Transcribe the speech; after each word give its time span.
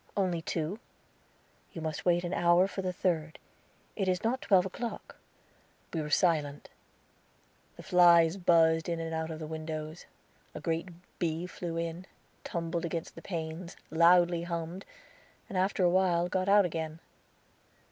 "Only 0.17 0.41
two." 0.41 0.79
"You 1.73 1.81
must 1.81 2.05
wait 2.05 2.23
an 2.23 2.33
hour 2.33 2.67
for 2.67 2.81
the 2.81 2.91
third; 2.91 3.37
it 3.95 4.07
is 4.07 4.23
not 4.23 4.41
twelve 4.41 4.65
o'clock." 4.65 5.17
We 5.93 6.01
were 6.01 6.09
silent. 6.09 6.69
The 7.75 7.83
flies 7.83 8.35
buzzed 8.37 8.89
in 8.89 8.99
and 8.99 9.13
out 9.13 9.29
of 9.29 9.37
the 9.37 9.45
windows; 9.45 10.07
a 10.55 10.59
great 10.59 10.87
bee 11.19 11.45
flew 11.45 11.77
in, 11.77 12.07
tumbled 12.43 12.83
against 12.83 13.13
the 13.13 13.21
panes, 13.21 13.77
loudly 13.91 14.41
hummed, 14.41 14.85
and 15.47 15.55
after 15.55 15.83
a 15.83 15.89
while 15.91 16.27
got 16.29 16.49
out 16.49 16.65
again. 16.65 16.97